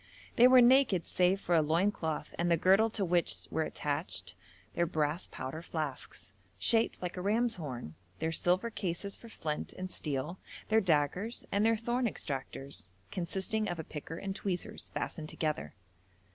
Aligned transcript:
They 0.35 0.47
were 0.47 0.61
naked 0.61 1.05
save 1.05 1.39
for 1.39 1.53
a 1.53 1.61
loin 1.61 1.91
cloth 1.91 2.33
and 2.39 2.49
the 2.49 2.57
girdle 2.57 2.89
to 2.89 3.05
which 3.05 3.45
were 3.51 3.61
attached 3.61 4.33
their 4.73 4.87
brass 4.87 5.27
powder 5.27 5.61
flasks, 5.61 6.33
shaped 6.57 7.03
like 7.03 7.17
a 7.17 7.21
ram's 7.21 7.57
horn, 7.57 7.93
their 8.17 8.31
silver 8.31 8.71
cases 8.71 9.15
for 9.15 9.29
flint 9.29 9.73
and 9.73 9.91
steel, 9.91 10.39
their 10.69 10.81
daggers, 10.81 11.45
and 11.51 11.63
their 11.63 11.77
thorn 11.77 12.07
extractors, 12.07 12.87
consisting 13.11 13.69
of 13.69 13.77
a 13.77 13.83
picker 13.83 14.17
and 14.17 14.35
tweezers, 14.35 14.89
fastened 14.95 15.29
together. 15.29 15.75